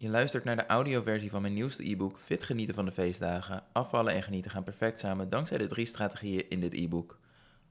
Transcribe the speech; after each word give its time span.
Je 0.00 0.08
luistert 0.08 0.44
naar 0.44 0.56
de 0.56 0.66
audioversie 0.66 1.30
van 1.30 1.42
mijn 1.42 1.54
nieuwste 1.54 1.90
e-book 1.90 2.18
Fit 2.18 2.44
genieten 2.44 2.74
van 2.74 2.84
de 2.84 2.92
feestdagen. 2.92 3.62
Afvallen 3.72 4.12
en 4.12 4.22
genieten 4.22 4.50
gaan 4.50 4.64
perfect 4.64 4.98
samen 4.98 5.30
dankzij 5.30 5.58
de 5.58 5.66
drie 5.66 5.86
strategieën 5.86 6.48
in 6.48 6.60
dit 6.60 6.74
e-book. 6.74 7.18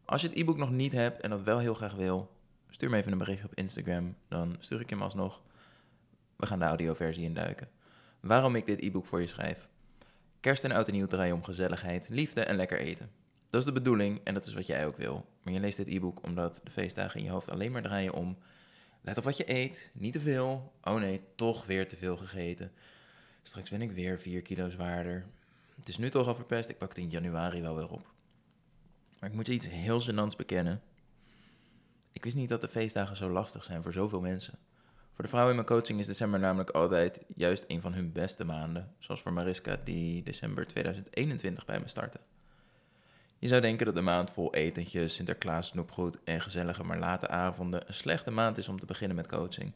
Als 0.05 0.21
je 0.21 0.28
het 0.28 0.38
e-book 0.38 0.58
nog 0.58 0.71
niet 0.71 0.92
hebt 0.92 1.21
en 1.21 1.29
dat 1.29 1.44
wel 1.44 1.60
heel 1.60 1.74
graag 1.74 1.94
wil, 1.94 2.32
stuur 2.70 2.90
me 2.90 2.98
even 2.98 3.12
een 3.12 3.18
bericht 3.18 3.44
op 3.44 3.54
Instagram, 3.54 4.16
dan 4.28 4.55
stuur 4.60 4.79
ik 4.79 4.90
hem 4.90 5.02
alsnog. 5.02 5.42
We 6.36 6.46
gaan 6.46 6.60
de 6.60 6.66
audioversie 6.66 7.24
induiken. 7.24 7.70
Waarom 8.20 8.55
ik 8.55 8.66
dit 8.66 8.82
e-book 8.82 9.05
voor 9.05 9.21
je 9.21 9.28
schrijf. 9.28 9.68
Kerst 10.39 10.64
en 10.64 10.71
oud 10.71 10.88
en 10.88 10.94
nieuw 10.94 11.07
draaien 11.07 11.36
om 11.36 11.44
gezelligheid, 11.44 12.09
liefde 12.09 12.41
en 12.41 12.55
lekker 12.55 12.80
eten. 12.80 13.12
Dat 13.50 13.59
is 13.59 13.66
de 13.66 13.73
bedoeling 13.73 14.21
en 14.23 14.34
dat 14.34 14.46
is 14.46 14.54
wat 14.54 14.68
jij 14.68 14.86
ook 14.86 14.98
wil. 14.98 15.25
Maar 15.44 15.54
je 15.54 15.59
leest 15.59 15.78
dit 15.78 15.88
e-book 15.88 16.23
omdat 16.23 16.59
de 16.64 16.71
feestdagen 16.71 17.20
in 17.20 17.25
je 17.25 17.32
hoofd 17.32 17.50
alleen 17.50 17.71
maar 17.71 17.82
draaien 17.82 18.14
om 18.14 18.38
Let 19.08 19.18
op 19.18 19.24
wat 19.24 19.38
je 19.38 19.54
eet, 19.54 19.89
niet 19.94 20.14
te 20.14 20.20
veel. 20.20 20.73
Oh 20.84 21.00
nee, 21.00 21.21
toch 21.36 21.66
weer 21.66 21.88
te 21.88 21.98
veel 21.98 22.18
gegeten. 22.18 22.71
Straks 23.44 23.70
ben 23.70 23.81
ik 23.81 23.91
weer 23.91 24.20
4 24.20 24.41
kilo 24.41 24.70
zwaarder. 24.70 25.26
Het 25.76 25.90
is 25.90 25.98
nu 25.98 26.09
toch 26.09 26.27
al 26.27 26.36
verpest, 26.36 26.70
ik 26.70 26.77
pak 26.77 26.90
het 26.90 26.98
in 26.98 27.09
januari 27.09 27.62
wel 27.62 27.76
weer 27.76 27.91
op. 27.91 28.12
Maar 29.20 29.30
ik 29.30 29.36
moet 29.36 29.48
iets 29.48 29.70
heel 29.70 30.02
gênants 30.02 30.36
bekennen. 30.38 30.81
Ik 32.12 32.23
wist 32.23 32.36
niet 32.36 32.50
dat 32.50 32.62
de 32.62 32.67
feestdagen 32.67 33.17
zo 33.17 33.30
lastig 33.30 33.64
zijn 33.64 33.84
voor 33.84 33.94
zoveel 33.94 34.22
mensen. 34.22 34.59
Voor 35.14 35.23
de 35.23 35.30
vrouwen 35.30 35.55
in 35.55 35.64
mijn 35.64 35.80
coaching 35.80 36.00
is 36.00 36.05
december 36.05 36.39
namelijk 36.39 36.70
altijd 36.70 37.22
juist 37.36 37.66
een 37.67 37.81
van 37.81 37.94
hun 37.94 38.12
beste 38.12 38.44
maanden. 38.44 38.95
Zoals 39.00 39.22
voor 39.22 39.34
Mariska, 39.34 39.80
die 39.84 40.23
december 40.23 40.67
2021 40.67 41.66
bij 41.66 41.80
me 41.80 41.88
startte. 41.88 42.20
Je 43.40 43.48
zou 43.48 43.62
denken 43.62 43.86
dat 43.86 43.96
de 43.96 44.02
maand 44.02 44.32
vol 44.32 44.54
etentjes, 44.54 45.16
Sinterklaas, 45.16 45.68
snoepgoed 45.68 46.18
en 46.23 46.41
gezellige 46.41 46.84
maar 46.84 47.00
late 47.00 47.28
avonden 47.28 47.88
een 47.88 47.94
slechte 47.94 48.32
maand 48.32 48.58
is 48.58 48.68
om 48.68 48.80
te 48.80 48.86
beginnen 48.86 49.18
met 49.18 49.28
coaching. 49.28 49.72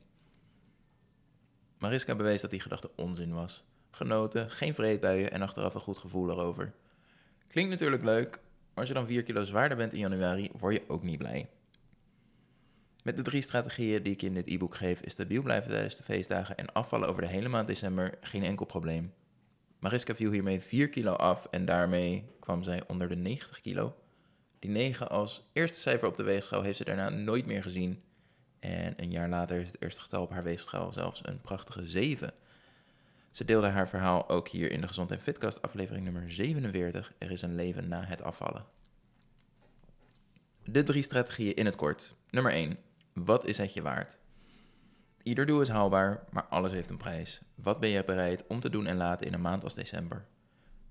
Mariska 1.77 2.15
bewees 2.15 2.41
dat 2.41 2.51
die 2.51 2.59
gedachte 2.59 2.91
onzin 2.95 3.33
was. 3.33 3.63
Genoten, 3.91 4.49
geen 4.51 4.73
vreedbuien 4.73 5.31
en 5.31 5.41
achteraf 5.41 5.73
een 5.73 5.81
goed 5.81 5.97
gevoel 5.97 6.29
erover. 6.29 6.73
Klinkt 7.47 7.71
natuurlijk 7.71 8.03
leuk, 8.03 8.31
maar 8.31 8.39
als 8.73 8.87
je 8.87 8.93
dan 8.93 9.07
4 9.07 9.23
kilo 9.23 9.43
zwaarder 9.43 9.77
bent 9.77 9.93
in 9.93 9.99
januari, 9.99 10.49
word 10.57 10.73
je 10.73 10.83
ook 10.87 11.03
niet 11.03 11.17
blij. 11.17 11.49
Met 13.03 13.15
de 13.15 13.21
drie 13.21 13.41
strategieën 13.41 14.03
die 14.03 14.13
ik 14.13 14.21
in 14.21 14.33
dit 14.33 14.47
e-book 14.47 14.75
geef, 14.75 15.01
is 15.01 15.11
stabiel 15.11 15.41
blijven 15.41 15.71
tijdens 15.71 15.95
de 15.95 16.03
feestdagen 16.03 16.57
en 16.57 16.73
afvallen 16.73 17.09
over 17.09 17.21
de 17.21 17.27
hele 17.27 17.49
maand 17.49 17.67
december 17.67 18.17
geen 18.21 18.43
enkel 18.43 18.65
probleem. 18.65 19.13
Mariska 19.81 20.15
viel 20.15 20.31
hiermee 20.31 20.61
4 20.61 20.89
kilo 20.89 21.11
af 21.11 21.47
en 21.51 21.65
daarmee 21.65 22.25
kwam 22.39 22.63
zij 22.63 22.83
onder 22.87 23.09
de 23.09 23.15
90 23.15 23.61
kilo. 23.61 23.95
Die 24.59 24.69
9 24.69 25.09
als 25.09 25.43
eerste 25.53 25.79
cijfer 25.79 26.07
op 26.07 26.17
de 26.17 26.23
weegschaal 26.23 26.61
heeft 26.61 26.77
ze 26.77 26.83
daarna 26.83 27.09
nooit 27.09 27.45
meer 27.45 27.61
gezien. 27.61 28.03
En 28.59 28.93
een 28.97 29.11
jaar 29.11 29.29
later 29.29 29.59
is 29.59 29.67
het 29.67 29.81
eerste 29.81 30.01
getal 30.01 30.21
op 30.21 30.31
haar 30.31 30.43
weegschaal 30.43 30.91
zelfs 30.91 31.21
een 31.23 31.41
prachtige 31.41 31.87
7. 31.87 32.33
Ze 33.31 33.45
deelde 33.45 33.67
haar 33.67 33.89
verhaal 33.89 34.29
ook 34.29 34.47
hier 34.47 34.71
in 34.71 34.81
de 34.81 34.87
Gezond 34.87 35.11
en 35.11 35.21
Fitcast 35.21 35.61
aflevering 35.61 36.03
nummer 36.03 36.31
47. 36.31 37.13
Er 37.17 37.31
is 37.31 37.41
een 37.41 37.55
leven 37.55 37.87
na 37.87 38.03
het 38.03 38.21
afvallen. 38.21 38.65
De 40.63 40.83
drie 40.83 41.03
strategieën 41.03 41.55
in 41.55 41.65
het 41.65 41.75
kort. 41.75 42.15
Nummer 42.29 42.51
1. 42.51 42.77
Wat 43.13 43.45
is 43.45 43.57
het 43.57 43.73
je 43.73 43.81
waard? 43.81 44.17
Ieder 45.23 45.45
doel 45.45 45.61
is 45.61 45.69
haalbaar, 45.69 46.23
maar 46.29 46.45
alles 46.45 46.71
heeft 46.71 46.89
een 46.89 46.97
prijs. 46.97 47.41
Wat 47.55 47.79
ben 47.79 47.89
je 47.89 48.03
bereid 48.05 48.47
om 48.47 48.59
te 48.59 48.69
doen 48.69 48.85
en 48.85 48.97
laten 48.97 49.25
in 49.25 49.33
een 49.33 49.41
maand 49.41 49.63
als 49.63 49.73
december? 49.73 50.25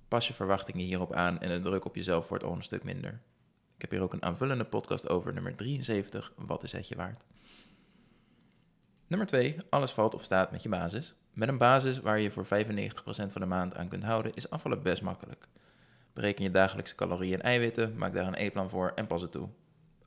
Pas 0.09 0.29
je 0.29 0.35
verwachtingen 0.35 0.87
hierop 0.87 1.13
aan 1.13 1.41
en 1.41 1.49
de 1.49 1.61
druk 1.61 1.85
op 1.85 1.95
jezelf 1.95 2.29
wordt 2.29 2.45
al 2.45 2.53
een 2.53 2.63
stuk 2.63 2.85
minder. 2.85 3.21
Ik 3.75 3.81
heb 3.81 3.91
hier 3.91 4.03
ook 4.03 4.13
een 4.13 4.23
aanvullende 4.23 4.65
podcast 4.65 5.09
over, 5.09 5.33
nummer 5.33 5.57
73, 5.57 6.33
Wat 6.37 6.63
is 6.63 6.73
het 6.73 6.89
je 6.89 6.97
waard? 6.97 7.25
Nummer 9.07 9.27
2, 9.27 9.57
alles 9.71 9.93
valt 9.93 10.15
of 10.15 10.25
staat 10.25 10.51
met 10.51 10.63
je 10.63 10.69
basis. 10.69 11.15
Met 11.33 11.49
een 11.49 11.59
basis 11.59 12.01
waar 12.01 12.21
je 12.21 12.31
voor 12.31 12.47
95% 12.47 12.47
van 13.07 13.41
de 13.41 13.47
maand 13.47 13.75
aan 13.75 13.89
kunt 13.89 14.05
houden, 14.05 14.35
is 14.35 14.51
afvallen 14.51 14.83
best 14.83 15.03
makkelijk. 15.03 15.49
Bereken 16.13 16.45
je 16.45 16.51
dagelijkse 16.51 16.95
calorieën 16.95 17.35
en 17.35 17.43
eiwitten, 17.43 17.97
maak 17.97 18.15
daar 18.15 18.27
een 18.27 18.35
eetplan 18.35 18.71
voor 18.71 18.93
en 18.95 19.07
pas 19.07 19.23
het 19.23 19.33
toe. 19.33 19.49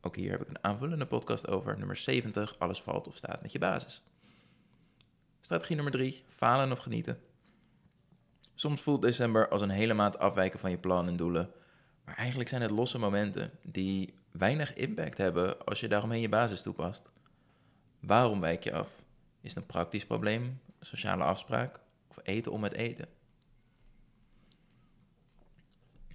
Ook 0.01 0.15
hier 0.15 0.31
heb 0.31 0.41
ik 0.41 0.47
een 0.47 0.63
aanvullende 0.63 1.05
podcast 1.05 1.47
over, 1.47 1.77
nummer 1.77 1.97
70, 1.97 2.55
alles 2.59 2.81
valt 2.81 3.07
of 3.07 3.15
staat 3.15 3.41
met 3.41 3.51
je 3.51 3.59
basis. 3.59 4.03
Strategie 5.43 5.75
nummer 5.75 5.93
3, 5.93 6.23
falen 6.29 6.71
of 6.71 6.79
genieten. 6.79 7.19
Soms 8.53 8.81
voelt 8.81 9.01
december 9.01 9.49
als 9.49 9.61
een 9.61 9.69
hele 9.69 9.93
maand 9.93 10.19
afwijken 10.19 10.59
van 10.59 10.69
je 10.69 10.77
plan 10.77 11.07
en 11.07 11.15
doelen, 11.15 11.51
maar 12.05 12.15
eigenlijk 12.15 12.49
zijn 12.49 12.61
het 12.61 12.71
losse 12.71 12.97
momenten 12.97 13.51
die 13.61 14.13
weinig 14.31 14.73
impact 14.73 15.17
hebben 15.17 15.65
als 15.65 15.79
je 15.79 15.87
daaromheen 15.87 16.21
je 16.21 16.29
basis 16.29 16.61
toepast. 16.61 17.11
Waarom 17.99 18.39
wijk 18.39 18.63
je 18.63 18.73
af? 18.73 18.89
Is 19.41 19.49
het 19.49 19.57
een 19.57 19.65
praktisch 19.65 20.05
probleem, 20.05 20.59
sociale 20.79 21.23
afspraak 21.23 21.79
of 22.07 22.17
eten 22.23 22.51
om 22.51 22.63
het 22.63 22.73
eten? 22.73 23.07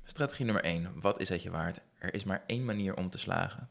Strategie 0.04 0.44
nummer 0.44 0.64
1. 0.64 1.00
Wat 1.00 1.20
is 1.20 1.28
het 1.28 1.42
je 1.42 1.50
waard? 1.50 1.80
Er 1.98 2.14
is 2.14 2.24
maar 2.24 2.44
één 2.46 2.64
manier 2.64 2.96
om 2.96 3.10
te 3.10 3.18
slagen. 3.18 3.68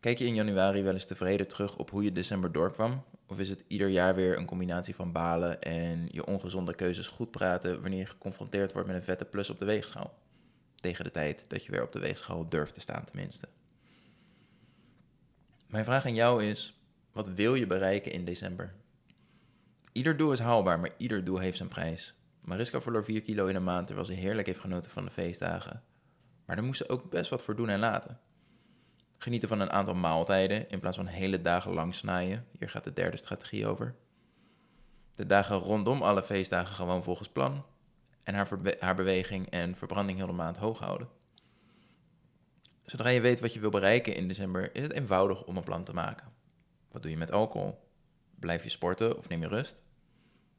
Kijk 0.00 0.18
je 0.18 0.24
in 0.26 0.34
januari 0.34 0.82
wel 0.82 0.92
eens 0.92 1.06
tevreden 1.06 1.48
terug 1.48 1.76
op 1.76 1.90
hoe 1.90 2.02
je 2.02 2.12
december 2.12 2.52
doorkwam? 2.52 3.04
Of 3.32 3.38
is 3.38 3.48
het 3.48 3.64
ieder 3.66 3.88
jaar 3.88 4.14
weer 4.14 4.38
een 4.38 4.46
combinatie 4.46 4.94
van 4.94 5.12
balen 5.12 5.62
en 5.62 6.08
je 6.10 6.26
ongezonde 6.26 6.74
keuzes 6.74 7.08
goed 7.08 7.30
praten 7.30 7.80
wanneer 7.80 7.98
je 7.98 8.06
geconfronteerd 8.06 8.72
wordt 8.72 8.88
met 8.88 8.96
een 8.96 9.02
vette 9.02 9.24
plus 9.24 9.50
op 9.50 9.58
de 9.58 9.64
weegschaal? 9.64 10.18
Tegen 10.74 11.04
de 11.04 11.10
tijd 11.10 11.44
dat 11.48 11.64
je 11.64 11.72
weer 11.72 11.82
op 11.82 11.92
de 11.92 11.98
weegschaal 11.98 12.48
durft 12.48 12.74
te 12.74 12.80
staan, 12.80 13.04
tenminste. 13.04 13.48
Mijn 15.66 15.84
vraag 15.84 16.04
aan 16.04 16.14
jou 16.14 16.44
is: 16.44 16.80
wat 17.12 17.28
wil 17.28 17.54
je 17.54 17.66
bereiken 17.66 18.12
in 18.12 18.24
december? 18.24 18.74
Ieder 19.92 20.16
doel 20.16 20.32
is 20.32 20.38
haalbaar, 20.38 20.80
maar 20.80 20.94
ieder 20.96 21.24
doel 21.24 21.38
heeft 21.38 21.56
zijn 21.56 21.68
prijs. 21.68 22.14
Mariska 22.40 22.80
verloor 22.80 23.04
4 23.04 23.22
kilo 23.22 23.46
in 23.46 23.56
een 23.56 23.64
maand 23.64 23.86
terwijl 23.86 24.06
ze 24.06 24.12
heerlijk 24.12 24.46
heeft 24.46 24.60
genoten 24.60 24.90
van 24.90 25.04
de 25.04 25.10
feestdagen. 25.10 25.82
Maar 26.44 26.56
daar 26.56 26.64
moest 26.64 26.78
ze 26.78 26.88
ook 26.88 27.10
best 27.10 27.30
wat 27.30 27.44
voor 27.44 27.56
doen 27.56 27.68
en 27.68 27.78
laten. 27.78 28.20
Genieten 29.22 29.48
van 29.48 29.60
een 29.60 29.70
aantal 29.70 29.94
maaltijden 29.94 30.70
in 30.70 30.80
plaats 30.80 30.96
van 30.96 31.06
hele 31.06 31.42
dagen 31.42 31.72
lang 31.72 31.94
snijden. 31.94 32.46
Hier 32.58 32.70
gaat 32.70 32.84
de 32.84 32.92
derde 32.92 33.16
strategie 33.16 33.66
over. 33.66 33.94
De 35.14 35.26
dagen 35.26 35.56
rondom 35.56 36.02
alle 36.02 36.22
feestdagen 36.22 36.74
gewoon 36.74 37.02
volgens 37.02 37.28
plan. 37.28 37.64
En 38.22 38.34
haar, 38.34 38.48
haar 38.78 38.94
beweging 38.94 39.50
en 39.50 39.76
verbranding 39.76 40.18
heel 40.18 40.26
de 40.26 40.32
maand 40.32 40.56
hoog 40.56 40.78
houden. 40.78 41.08
Zodra 42.84 43.08
je 43.08 43.20
weet 43.20 43.40
wat 43.40 43.52
je 43.52 43.60
wil 43.60 43.70
bereiken 43.70 44.14
in 44.14 44.28
december, 44.28 44.74
is 44.74 44.82
het 44.82 44.92
eenvoudig 44.92 45.44
om 45.44 45.56
een 45.56 45.64
plan 45.64 45.84
te 45.84 45.94
maken. 45.94 46.32
Wat 46.90 47.02
doe 47.02 47.10
je 47.10 47.16
met 47.16 47.32
alcohol? 47.32 47.88
Blijf 48.38 48.62
je 48.62 48.70
sporten 48.70 49.18
of 49.18 49.28
neem 49.28 49.40
je 49.40 49.48
rust? 49.48 49.76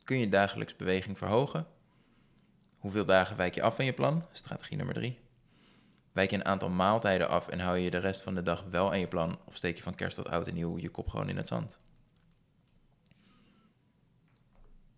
Kun 0.04 0.18
je 0.18 0.30
dagelijks 0.30 0.76
beweging 0.76 1.18
verhogen? 1.18 1.68
Hoeveel 2.78 3.06
dagen 3.06 3.38
wijk 3.38 3.56
je 3.56 3.62
af 3.62 3.76
van 3.76 3.86
je 3.86 3.94
plan? 3.94 4.26
Strategie 4.32 4.78
nummer 4.78 4.96
3. 4.96 5.23
Wijk 6.14 6.30
je 6.30 6.36
een 6.36 6.46
aantal 6.46 6.70
maaltijden 6.70 7.30
af 7.30 7.48
en 7.48 7.60
hou 7.60 7.78
je 7.78 7.92
de 7.92 7.98
rest 7.98 8.22
van 8.22 8.36
de 8.36 8.44
dag 8.44 8.64
wel 8.70 8.92
aan 8.92 9.00
je 9.00 9.08
plan 9.08 9.40
of 9.46 9.56
steek 9.56 9.78
je 9.78 9.84
van 9.84 9.96
kerst 9.96 10.16
tot 10.16 10.30
oud 10.30 10.48
en 10.48 10.54
nieuw 10.54 10.78
je 10.78 10.90
kop 10.90 11.08
gewoon 11.10 11.30
in 11.30 11.38
het 11.38 11.48
zand? 11.48 11.80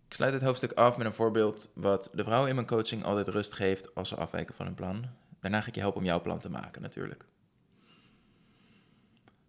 Ik 0.07 0.13
sluit 0.13 0.33
het 0.33 0.41
hoofdstuk 0.41 0.71
af 0.71 0.97
met 0.97 1.05
een 1.05 1.13
voorbeeld 1.13 1.71
wat 1.73 2.09
de 2.13 2.23
vrouwen 2.23 2.49
in 2.49 2.55
mijn 2.55 2.67
coaching 2.67 3.03
altijd 3.03 3.27
rust 3.27 3.53
geeft 3.53 3.95
als 3.95 4.09
ze 4.09 4.15
afwijken 4.15 4.55
van 4.55 4.65
hun 4.65 4.75
plan. 4.75 5.05
Daarna 5.39 5.61
ga 5.61 5.67
ik 5.67 5.75
je 5.75 5.81
helpen 5.81 5.99
om 5.99 6.05
jouw 6.05 6.21
plan 6.21 6.39
te 6.39 6.49
maken 6.49 6.81
natuurlijk. 6.81 7.25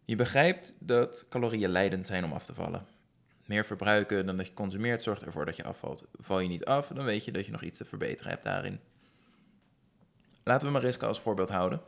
Je 0.04 0.16
begrijpt 0.16 0.72
dat 0.78 1.24
calorieën 1.28 1.70
leidend 1.70 2.06
zijn 2.06 2.24
om 2.24 2.32
af 2.32 2.46
te 2.46 2.54
vallen. 2.54 2.86
Meer 3.44 3.64
verbruiken 3.64 4.26
dan 4.26 4.36
dat 4.36 4.46
je 4.46 4.54
consumeert 4.54 5.02
zorgt 5.02 5.22
ervoor 5.22 5.44
dat 5.44 5.56
je 5.56 5.64
afvalt. 5.64 6.04
Val 6.12 6.40
je 6.40 6.48
niet 6.48 6.64
af, 6.64 6.86
dan 6.86 7.04
weet 7.04 7.24
je 7.24 7.32
dat 7.32 7.46
je 7.46 7.52
nog 7.52 7.62
iets 7.62 7.78
te 7.78 7.84
verbeteren 7.84 8.30
hebt 8.30 8.44
daarin. 8.44 8.80
Laten 10.48 10.66
we 10.66 10.72
Mariska 10.72 11.06
als 11.06 11.20
voorbeeld 11.20 11.50
houden. 11.50 11.80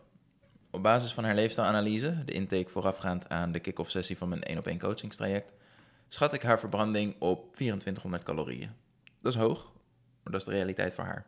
Op 0.70 0.82
basis 0.82 1.12
van 1.12 1.24
haar 1.24 1.34
leefstijlanalyse, 1.34 2.24
de 2.24 2.32
intake 2.32 2.70
voorafgaand 2.70 3.28
aan 3.28 3.52
de 3.52 3.60
kick-off 3.60 3.90
sessie 3.90 4.16
van 4.16 4.28
mijn 4.28 4.42
1 4.42 4.58
op 4.58 4.66
1 4.66 4.78
coachingstraject, 4.78 5.52
schat 6.08 6.32
ik 6.32 6.42
haar 6.42 6.58
verbranding 6.58 7.16
op 7.18 7.54
2400 7.54 8.22
calorieën. 8.22 8.70
Dat 9.20 9.34
is 9.34 9.40
hoog, 9.40 9.72
maar 10.22 10.32
dat 10.32 10.40
is 10.40 10.46
de 10.46 10.52
realiteit 10.52 10.94
voor 10.94 11.04
haar. 11.04 11.26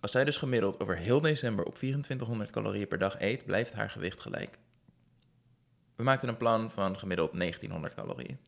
Als 0.00 0.10
zij 0.10 0.24
dus 0.24 0.36
gemiddeld 0.36 0.80
over 0.80 0.96
heel 0.96 1.20
december 1.20 1.64
op 1.64 1.74
2400 1.74 2.50
calorieën 2.50 2.88
per 2.88 2.98
dag 2.98 3.20
eet, 3.20 3.44
blijft 3.44 3.72
haar 3.72 3.90
gewicht 3.90 4.20
gelijk. 4.20 4.58
We 5.96 6.02
maakten 6.02 6.28
een 6.28 6.36
plan 6.36 6.70
van 6.70 6.98
gemiddeld 6.98 7.38
1900 7.38 7.94
calorieën. 7.94 8.38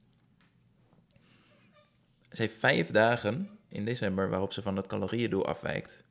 Ze 2.31 2.43
heeft 2.43 2.59
vijf 2.59 2.91
dagen 2.91 3.59
in 3.69 3.85
december 3.85 4.31
waarop 4.31 4.53
ze 4.53 4.63
van 4.63 4.75
dat 4.75 4.87
calorieëndoel 4.87 5.47
afwijkt. 5.47 6.09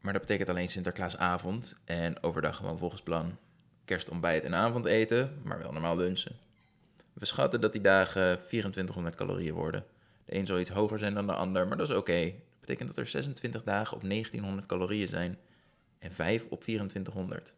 Maar 0.00 0.12
dat 0.12 0.22
betekent 0.22 0.48
alleen 0.48 0.68
Sinterklaasavond 0.68 1.78
en 1.84 2.22
overdag 2.22 2.56
gewoon 2.56 2.78
volgens 2.78 3.02
plan. 3.02 3.36
Kerstontbijt 3.84 4.44
en 4.44 4.54
avondeten, 4.54 5.40
maar 5.42 5.58
wel 5.58 5.72
normaal 5.72 5.96
lunchen. 5.96 6.36
We 7.12 7.24
schatten 7.24 7.60
dat 7.60 7.72
die 7.72 7.80
dagen 7.80 8.42
2400 8.42 9.14
calorieën 9.14 9.54
worden. 9.54 9.84
De 10.24 10.34
een 10.34 10.46
zal 10.46 10.60
iets 10.60 10.70
hoger 10.70 10.98
zijn 10.98 11.14
dan 11.14 11.26
de 11.26 11.32
ander, 11.32 11.68
maar 11.68 11.76
dat 11.76 11.88
is 11.88 11.96
oké. 11.96 12.22
Dat 12.24 12.60
betekent 12.60 12.88
dat 12.88 12.98
er 12.98 13.06
26 13.06 13.62
dagen 13.62 13.96
op 13.96 14.02
1900 14.08 14.66
calorieën 14.66 15.08
zijn 15.08 15.38
en 15.98 16.12
5 16.12 16.44
op 16.48 16.60
2400. 16.62 17.54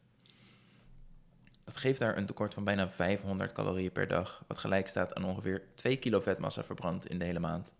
Dat 1.64 1.76
geeft 1.76 2.00
daar 2.00 2.16
een 2.16 2.26
tekort 2.26 2.54
van 2.54 2.64
bijna 2.64 2.88
500 2.88 3.52
calorieën 3.52 3.92
per 3.92 4.08
dag, 4.08 4.44
wat 4.46 4.58
gelijk 4.58 4.86
staat 4.86 5.14
aan 5.14 5.24
ongeveer 5.24 5.62
2 5.74 5.96
kilo 5.96 6.20
vetmassa 6.20 6.64
verbrand 6.64 7.08
in 7.08 7.18
de 7.18 7.24
hele 7.24 7.38
maand. 7.38 7.74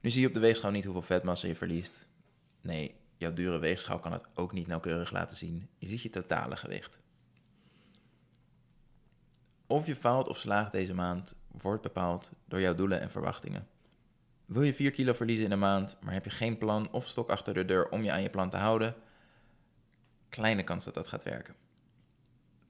Nu 0.00 0.10
zie 0.10 0.20
je 0.20 0.26
op 0.26 0.34
de 0.34 0.40
weegschaal 0.40 0.70
niet 0.70 0.84
hoeveel 0.84 1.02
vetmassa 1.02 1.46
je 1.46 1.54
verliest. 1.54 2.06
Nee, 2.60 2.94
jouw 3.22 3.32
dure 3.32 3.58
weegschaal 3.58 3.98
kan 3.98 4.12
het 4.12 4.24
ook 4.34 4.52
niet 4.52 4.66
nauwkeurig 4.66 5.10
laten 5.10 5.36
zien. 5.36 5.68
Je 5.78 5.86
ziet 5.86 6.02
je 6.02 6.10
totale 6.10 6.56
gewicht. 6.56 6.98
Of 9.66 9.86
je 9.86 9.96
faalt 9.96 10.28
of 10.28 10.38
slaagt 10.38 10.72
deze 10.72 10.94
maand 10.94 11.34
wordt 11.48 11.82
bepaald 11.82 12.30
door 12.44 12.60
jouw 12.60 12.74
doelen 12.74 13.00
en 13.00 13.10
verwachtingen. 13.10 13.68
Wil 14.46 14.62
je 14.62 14.74
4 14.74 14.90
kilo 14.90 15.12
verliezen 15.12 15.44
in 15.44 15.52
een 15.52 15.58
maand, 15.58 15.96
maar 16.00 16.12
heb 16.12 16.24
je 16.24 16.30
geen 16.30 16.58
plan 16.58 16.92
of 16.92 17.08
stok 17.08 17.30
achter 17.30 17.54
de 17.54 17.64
deur 17.64 17.88
om 17.88 18.02
je 18.02 18.12
aan 18.12 18.22
je 18.22 18.30
plan 18.30 18.50
te 18.50 18.56
houden? 18.56 18.94
Kleine 20.28 20.62
kans 20.62 20.84
dat 20.84 20.94
dat 20.94 21.08
gaat 21.08 21.22
werken. 21.22 21.54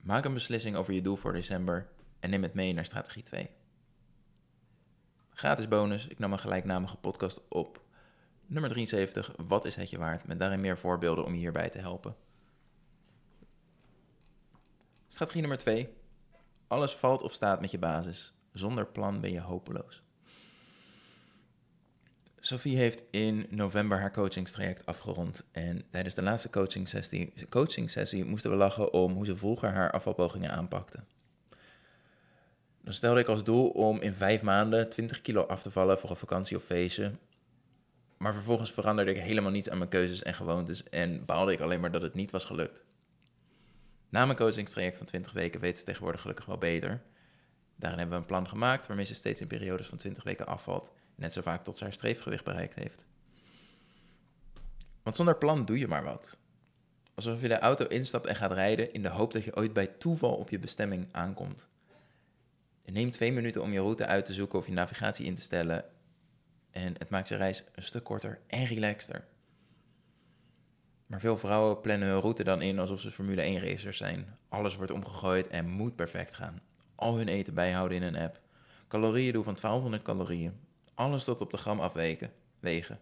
Maak 0.00 0.24
een 0.24 0.34
beslissing 0.34 0.76
over 0.76 0.92
je 0.92 1.02
doel 1.02 1.16
voor 1.16 1.32
december 1.32 1.88
en 2.20 2.30
neem 2.30 2.42
het 2.42 2.54
mee 2.54 2.72
naar 2.72 2.84
strategie 2.84 3.22
2. 3.22 3.50
Gratis 5.30 5.68
bonus, 5.68 6.06
ik 6.06 6.18
nam 6.18 6.32
een 6.32 6.38
gelijknamige 6.38 6.96
podcast 6.96 7.40
op. 7.48 7.80
Nummer 8.52 8.70
73, 8.70 9.32
wat 9.46 9.64
is 9.64 9.76
het 9.76 9.90
je 9.90 9.98
waard? 9.98 10.26
Met 10.26 10.38
daarin 10.38 10.60
meer 10.60 10.78
voorbeelden 10.78 11.24
om 11.24 11.32
je 11.32 11.38
hierbij 11.38 11.70
te 11.70 11.78
helpen. 11.78 12.16
Strategie 15.08 15.40
nummer 15.40 15.58
2. 15.58 15.88
Alles 16.66 16.92
valt 16.92 17.22
of 17.22 17.32
staat 17.32 17.60
met 17.60 17.70
je 17.70 17.78
basis. 17.78 18.32
Zonder 18.52 18.86
plan 18.86 19.20
ben 19.20 19.32
je 19.32 19.40
hopeloos. 19.40 20.02
Sophie 22.40 22.76
heeft 22.76 23.04
in 23.10 23.46
november 23.50 23.98
haar 23.98 24.12
coachingstraject 24.12 24.86
afgerond. 24.86 25.44
En 25.52 25.82
tijdens 25.90 26.14
de 26.14 26.22
laatste 26.22 26.50
coaching 26.50 26.88
sessie, 26.88 27.32
coaching 27.48 27.90
sessie 27.90 28.24
moesten 28.24 28.50
we 28.50 28.56
lachen 28.56 28.92
om 28.92 29.12
hoe 29.12 29.26
ze 29.26 29.36
vroeger 29.36 29.72
haar 29.72 29.90
afvalpogingen 29.90 30.50
aanpakte. 30.50 30.98
Dan 32.80 32.94
stelde 32.94 33.20
ik 33.20 33.28
als 33.28 33.44
doel 33.44 33.68
om 33.68 34.00
in 34.00 34.14
vijf 34.14 34.42
maanden 34.42 34.90
20 34.90 35.20
kilo 35.20 35.42
af 35.42 35.62
te 35.62 35.70
vallen 35.70 35.98
voor 35.98 36.10
een 36.10 36.16
vakantie 36.16 36.56
of 36.56 36.64
feestje. 36.64 37.12
Maar 38.22 38.34
vervolgens 38.34 38.72
veranderde 38.72 39.10
ik 39.10 39.22
helemaal 39.22 39.50
niets 39.50 39.70
aan 39.70 39.78
mijn 39.78 39.90
keuzes 39.90 40.22
en 40.22 40.34
gewoontes 40.34 40.82
en 40.88 41.24
baalde 41.24 41.52
ik 41.52 41.60
alleen 41.60 41.80
maar 41.80 41.92
dat 41.92 42.02
het 42.02 42.14
niet 42.14 42.30
was 42.30 42.44
gelukt. 42.44 42.84
Na 44.08 44.24
mijn 44.24 44.38
coachingstraject 44.38 44.96
van 44.96 45.06
20 45.06 45.32
weken 45.32 45.60
weet 45.60 45.78
ze 45.78 45.84
tegenwoordig 45.84 46.20
gelukkig 46.20 46.46
wel 46.46 46.58
beter. 46.58 47.02
Daarin 47.76 47.98
hebben 47.98 48.16
we 48.16 48.22
een 48.22 48.28
plan 48.28 48.48
gemaakt 48.48 48.86
waarmee 48.86 49.04
ze 49.04 49.14
steeds 49.14 49.40
in 49.40 49.46
periodes 49.46 49.86
van 49.86 49.98
20 49.98 50.22
weken 50.22 50.46
afvalt 50.46 50.92
net 51.14 51.32
zo 51.32 51.40
vaak 51.40 51.64
tot 51.64 51.76
ze 51.76 51.84
haar 51.84 51.92
streefgewicht 51.92 52.44
bereikt 52.44 52.74
heeft. 52.74 53.06
Want 55.02 55.16
zonder 55.16 55.36
plan 55.36 55.64
doe 55.64 55.78
je 55.78 55.88
maar 55.88 56.04
wat. 56.04 56.36
Alsof 57.14 57.40
je 57.40 57.48
de 57.48 57.58
auto 57.58 57.86
instapt 57.86 58.26
en 58.26 58.36
gaat 58.36 58.52
rijden 58.52 58.92
in 58.92 59.02
de 59.02 59.08
hoop 59.08 59.32
dat 59.32 59.44
je 59.44 59.56
ooit 59.56 59.72
bij 59.72 59.86
toeval 59.86 60.34
op 60.34 60.50
je 60.50 60.58
bestemming 60.58 61.08
aankomt. 61.12 61.68
Neem 62.84 63.10
twee 63.10 63.32
minuten 63.32 63.62
om 63.62 63.72
je 63.72 63.80
route 63.80 64.06
uit 64.06 64.26
te 64.26 64.32
zoeken 64.32 64.58
of 64.58 64.66
je 64.66 64.72
navigatie 64.72 65.26
in 65.26 65.34
te 65.34 65.42
stellen. 65.42 65.84
En 66.72 66.94
het 66.98 67.10
maakt 67.10 67.28
je 67.28 67.36
reis 67.36 67.64
een 67.74 67.82
stuk 67.82 68.04
korter 68.04 68.40
en 68.46 68.64
relaxter. 68.64 69.24
Maar 71.06 71.20
veel 71.20 71.36
vrouwen 71.38 71.80
plannen 71.80 72.08
hun 72.08 72.20
route 72.20 72.44
dan 72.44 72.62
in 72.62 72.78
alsof 72.78 73.00
ze 73.00 73.10
Formule 73.10 73.42
1 73.42 73.60
racers 73.60 73.96
zijn. 73.96 74.36
Alles 74.48 74.76
wordt 74.76 74.92
omgegooid 74.92 75.48
en 75.48 75.68
moet 75.68 75.96
perfect 75.96 76.34
gaan. 76.34 76.60
Al 76.94 77.16
hun 77.16 77.28
eten 77.28 77.54
bijhouden 77.54 77.96
in 77.96 78.02
een 78.02 78.22
app. 78.22 78.40
Calorieën 78.88 79.32
doen 79.32 79.44
van 79.44 79.54
1200 79.54 80.02
calorieën. 80.02 80.60
Alles 80.94 81.24
tot 81.24 81.40
op 81.40 81.50
de 81.50 81.56
gram 81.56 81.80
afwegen. 81.80 82.32
Wegen. 82.60 83.00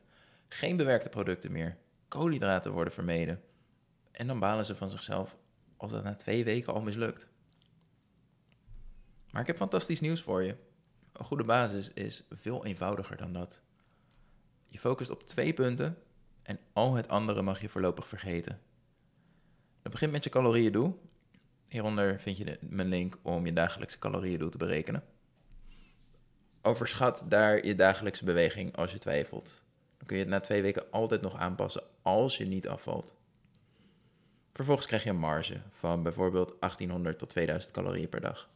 Geen 0.49 0.77
bewerkte 0.77 1.09
producten 1.09 1.53
meer. 1.53 1.77
Koolhydraten 2.09 2.73
worden 2.73 2.93
vermeden. 2.93 3.43
En 4.11 4.27
dan 4.27 4.39
balen 4.39 4.65
ze 4.65 4.77
van 4.77 4.91
zichzelf 4.91 5.37
als 5.77 5.93
dat 5.93 6.05
na 6.05 6.15
twee 6.15 6.45
weken 6.45 6.75
al 6.75 6.83
mislukt. 6.83 7.29
Maar 9.31 9.41
ik 9.41 9.47
heb 9.47 9.57
fantastisch 9.57 10.01
nieuws 10.01 10.23
voor 10.23 10.43
je. 10.43 10.57
Een 11.21 11.27
goede 11.27 11.45
basis 11.45 11.91
is 11.93 12.23
veel 12.31 12.65
eenvoudiger 12.65 13.17
dan 13.17 13.33
dat. 13.33 13.61
Je 14.67 14.79
focust 14.79 15.11
op 15.11 15.27
twee 15.27 15.53
punten 15.53 15.99
en 16.43 16.59
al 16.73 16.95
het 16.95 17.09
andere 17.09 17.43
mag 17.43 17.61
je 17.61 17.69
voorlopig 17.69 18.09
vergeten. 18.09 18.61
Dat 19.83 19.93
begint 19.93 20.13
met 20.13 20.25
je 20.25 20.31
calorieëndoel. 20.31 21.01
Hieronder 21.67 22.21
vind 22.21 22.37
je 22.37 22.45
de, 22.45 22.59
mijn 22.61 22.89
link 22.89 23.19
om 23.23 23.47
je 23.47 23.53
dagelijkse 23.53 23.99
calorieëndoel 23.99 24.49
te 24.49 24.59
berekenen. 24.59 25.05
Overschat 26.63 27.25
daar 27.29 27.67
je 27.67 27.75
dagelijkse 27.75 28.25
beweging 28.25 28.77
als 28.77 28.93
je 28.93 28.99
twijfelt. 28.99 29.63
Dan 29.99 30.07
kun 30.07 30.17
je 30.17 30.23
het 30.23 30.33
na 30.33 30.41
twee 30.41 30.63
weken 30.63 30.91
altijd 30.91 31.21
nog 31.21 31.37
aanpassen 31.37 31.83
als 32.03 32.37
je 32.37 32.47
niet 32.47 32.69
afvalt. 32.69 33.15
Vervolgens 34.53 34.87
krijg 34.87 35.03
je 35.03 35.11
een 35.11 35.17
marge 35.17 35.61
van 35.71 36.03
bijvoorbeeld 36.03 36.49
1800 36.61 37.19
tot 37.19 37.31
2000 37.31 37.73
calorieën 37.73 38.09
per 38.09 38.21
dag. 38.21 38.49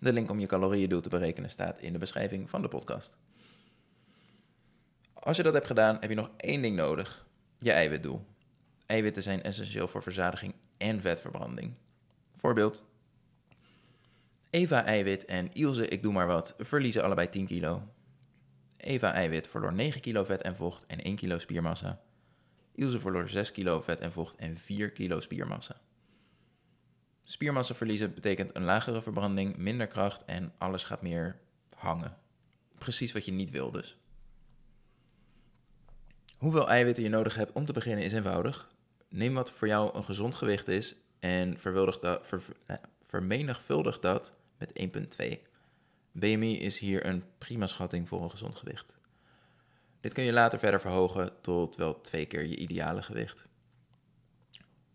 De 0.00 0.12
link 0.12 0.30
om 0.30 0.38
je 0.38 0.46
calorieëndoel 0.46 1.00
te 1.00 1.08
berekenen 1.08 1.50
staat 1.50 1.80
in 1.80 1.92
de 1.92 1.98
beschrijving 1.98 2.50
van 2.50 2.62
de 2.62 2.68
podcast. 2.68 3.16
Als 5.12 5.36
je 5.36 5.42
dat 5.42 5.54
hebt 5.54 5.66
gedaan, 5.66 5.96
heb 6.00 6.10
je 6.10 6.16
nog 6.16 6.30
één 6.36 6.62
ding 6.62 6.76
nodig: 6.76 7.26
je 7.58 7.72
eiwitdoel. 7.72 8.24
Eiwitten 8.86 9.22
zijn 9.22 9.42
essentieel 9.42 9.88
voor 9.88 10.02
verzadiging 10.02 10.54
en 10.76 11.00
vetverbranding. 11.00 11.74
Voorbeeld: 12.32 12.84
Eva 14.50 14.84
Eiwit 14.84 15.24
en 15.24 15.52
Ilse 15.52 15.88
Ik 15.88 16.02
Doe 16.02 16.12
Maar 16.12 16.26
Wat 16.26 16.54
verliezen 16.58 17.02
allebei 17.02 17.28
10 17.28 17.46
kilo. 17.46 17.82
Eva 18.76 19.12
Eiwit 19.12 19.48
verloor 19.48 19.72
9 19.72 20.00
kilo 20.00 20.24
vet 20.24 20.42
en 20.42 20.56
vocht 20.56 20.86
en 20.86 21.02
1 21.02 21.16
kilo 21.16 21.38
spiermassa. 21.38 22.00
Ilse 22.74 23.00
verloor 23.00 23.28
6 23.28 23.52
kilo 23.52 23.80
vet 23.80 24.00
en 24.00 24.12
vocht 24.12 24.36
en 24.36 24.56
4 24.56 24.90
kilo 24.90 25.20
spiermassa. 25.20 25.80
Spiermassa 27.28 27.74
verliezen 27.74 28.14
betekent 28.14 28.56
een 28.56 28.64
lagere 28.64 29.02
verbranding, 29.02 29.56
minder 29.56 29.86
kracht 29.86 30.24
en 30.24 30.52
alles 30.58 30.84
gaat 30.84 31.02
meer 31.02 31.38
hangen. 31.74 32.16
Precies 32.78 33.12
wat 33.12 33.24
je 33.24 33.32
niet 33.32 33.50
wil 33.50 33.70
dus. 33.70 33.96
Hoeveel 36.38 36.68
eiwitten 36.68 37.02
je 37.02 37.08
nodig 37.08 37.34
hebt 37.34 37.52
om 37.52 37.64
te 37.64 37.72
beginnen 37.72 38.04
is 38.04 38.12
eenvoudig. 38.12 38.68
Neem 39.08 39.34
wat 39.34 39.52
voor 39.52 39.68
jou 39.68 39.96
een 39.96 40.04
gezond 40.04 40.34
gewicht 40.34 40.68
is 40.68 40.94
en 41.20 41.58
eh, 41.62 42.76
vermenigvuldig 43.06 44.00
dat 44.00 44.32
met 44.58 44.72
1,2. 45.22 45.38
BMI 46.12 46.58
is 46.58 46.78
hier 46.78 47.06
een 47.06 47.24
prima 47.38 47.66
schatting 47.66 48.08
voor 48.08 48.22
een 48.22 48.30
gezond 48.30 48.56
gewicht. 48.56 48.96
Dit 50.00 50.12
kun 50.12 50.24
je 50.24 50.32
later 50.32 50.58
verder 50.58 50.80
verhogen 50.80 51.40
tot 51.40 51.76
wel 51.76 52.00
twee 52.00 52.26
keer 52.26 52.46
je 52.46 52.56
ideale 52.56 53.02
gewicht. 53.02 53.44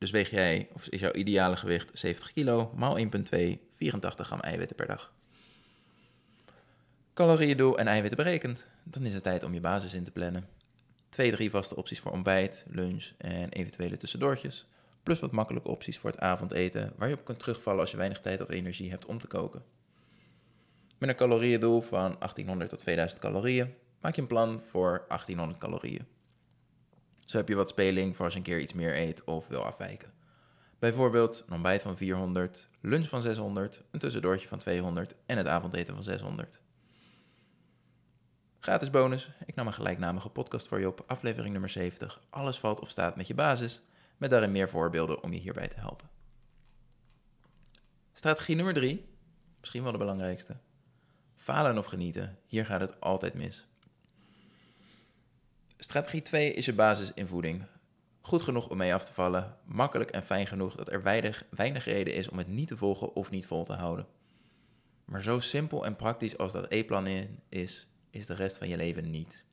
Dus 0.02 0.12
weeg 0.12 0.30
jij, 0.30 0.68
of 0.74 0.88
is 0.88 1.00
jouw 1.00 1.12
ideale 1.12 1.58
gewicht 1.58 1.90
70 1.94 2.34
kilo, 2.34 2.74
maal 2.76 2.98
1,2, 2.98 3.04
84 3.70 4.26
gram 4.26 4.40
eiwitten 4.40 4.76
per 4.76 4.88
dag. 4.88 5.14
Calorieëndoel 7.14 7.78
en 7.78 7.88
eiwitten 7.88 8.24
berekend, 8.24 8.68
dan 8.84 9.06
is 9.06 9.14
het 9.14 9.24
tijd 9.24 9.44
om 9.44 9.54
je 9.54 9.60
basis 9.60 9.94
in 9.94 10.04
te 10.04 10.12
plannen. 10.12 10.48
Twee, 11.10 11.32
drie 11.32 11.50
vaste 11.50 11.76
opties 11.76 12.00
voor 12.00 12.12
ontbijt, 12.12 12.66
lunch 12.68 13.12
en 13.18 13.50
eventuele 13.50 13.98
tussendoortjes. 13.98 14.68
Plus 15.04 15.20
wat 15.20 15.32
makkelijke 15.32 15.70
opties 15.70 15.98
voor 15.98 16.10
het 16.10 16.20
avondeten, 16.20 16.94
waar 16.98 17.10
je 17.10 17.18
op 17.18 17.26
kunt 17.26 17.40
terugvallen 17.40 17.80
als 17.80 17.92
je 17.92 17.98
weinig 17.98 18.22
tijd 18.22 18.42
of 18.42 18.50
energie 18.50 18.90
hebt 18.90 19.06
om 19.06 19.20
te 19.20 19.28
koken. 19.28 19.64
Met 20.98 21.10
een 21.10 21.16
calorieëndoel 21.16 21.82
van 21.82 22.16
1800 22.20 22.70
tot 22.70 22.80
2000 22.80 23.22
calorieën 23.22 23.74
maak 24.00 24.16
je 24.16 24.22
een 24.22 24.28
plan 24.28 24.62
voor 24.66 25.06
1800 25.08 25.60
calorieën. 25.60 26.08
Zo 27.32 27.38
heb 27.38 27.48
je 27.48 27.56
wat 27.56 27.70
speling 27.70 28.16
voor 28.16 28.26
als 28.26 28.34
je 28.34 28.40
een 28.40 28.46
keer 28.46 28.60
iets 28.60 28.74
meer 28.74 28.98
eet 28.98 29.24
of 29.24 29.48
wil 29.48 29.64
afwijken. 29.64 30.14
Bijvoorbeeld 30.80 31.44
een 31.48 31.54
ontbijt 31.54 31.82
van 31.82 31.98
400, 31.98 32.70
lunch 32.82 33.08
van 33.08 33.22
600, 33.22 33.84
een 33.92 34.00
tussendoortje 34.00 34.48
van 34.48 34.58
200 34.58 35.16
en 35.26 35.38
het 35.38 35.48
avondeten 35.48 35.94
van 35.94 36.04
600. 36.04 36.60
Gratis 38.60 38.90
bonus, 38.90 39.30
ik 39.46 39.56
nam 39.56 39.68
een 39.68 39.74
gelijknamige 39.74 40.30
podcast 40.30 40.68
voor 40.68 40.80
je 40.80 40.88
op, 40.88 41.04
aflevering 41.08 41.52
nummer 41.52 41.70
70. 41.70 42.22
Alles 42.30 42.60
valt 42.60 42.80
of 42.80 42.90
staat 42.90 43.16
met 43.16 43.28
je 43.28 43.36
basis 43.36 43.82
met 44.18 44.30
daarin 44.30 44.52
meer 44.52 44.70
voorbeelden 44.70 45.24
om 45.24 45.34
je 45.34 45.40
hierbij 45.40 45.68
te 45.68 45.80
helpen. 45.80 46.10
Strategie 48.14 48.56
nummer 48.56 48.74
drie, 48.74 49.10
misschien 49.60 49.84
wel 49.84 49.92
de 49.92 49.98
belangrijkste. 49.98 50.58
Falen 51.36 51.78
of 51.78 51.86
genieten, 51.86 52.40
hier 52.46 52.66
gaat 52.66 52.82
het 52.82 53.02
altijd 53.02 53.34
mis. 53.34 53.70
Strategie 55.84 56.22
2 56.22 56.54
is 56.54 56.66
je 56.66 56.74
basis 56.74 57.12
in 57.14 57.28
voeding. 57.28 57.64
Goed 58.22 58.42
genoeg 58.42 58.70
om 58.70 58.78
mee 58.78 58.94
af 58.94 59.06
te 59.06 59.14
vallen, 59.14 59.58
makkelijk 59.66 60.10
en 60.10 60.24
fijn 60.24 60.48
genoeg 60.48 60.76
dat 60.76 60.92
er 60.92 61.04
weinig, 61.04 61.46
weinig 61.50 61.86
reden 61.86 62.14
is 62.14 62.30
om 62.30 62.38
het 62.38 62.48
niet 62.48 62.68
te 62.68 62.78
volgen 62.78 63.16
of 63.16 63.30
niet 63.30 63.48
vol 63.48 63.64
te 63.64 63.74
houden. 63.74 64.08
Maar 65.06 65.22
zo 65.22 65.40
simpel 65.40 65.86
en 65.86 65.96
praktisch 65.96 66.38
als 66.38 66.52
dat 66.52 66.66
E-plan 66.70 67.08
is, 67.50 67.88
is 68.10 68.26
de 68.26 68.34
rest 68.34 68.58
van 68.58 68.68
je 68.68 68.78
leven 68.78 69.10
niet. 69.10 69.46